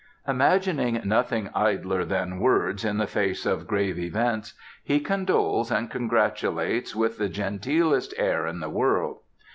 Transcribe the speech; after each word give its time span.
Imagining 0.27 0.99
nothing 1.03 1.51
idler 1.53 2.03
than 2.03 2.39
words 2.39 2.83
in 2.83 2.97
the 2.97 3.05
face 3.05 3.45
of 3.45 3.67
grave 3.67 3.99
events, 3.99 4.55
he 4.83 4.99
condoles 4.99 5.69
and 5.69 5.91
congratulates 5.91 6.95
with 6.95 7.19
the 7.19 7.29
genteelest 7.29 8.11
air 8.17 8.47
in 8.47 8.61
the 8.61 8.69
world. 8.71 9.19